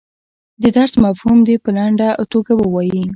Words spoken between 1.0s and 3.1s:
مفهوم دې په لنډه توګه ووایي.